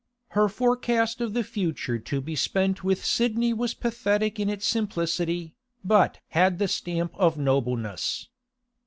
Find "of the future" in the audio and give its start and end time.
1.21-1.99